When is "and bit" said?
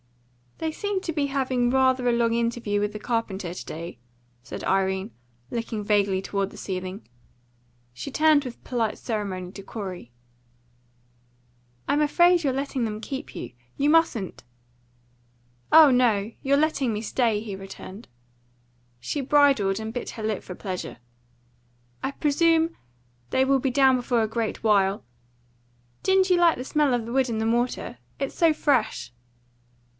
19.79-20.11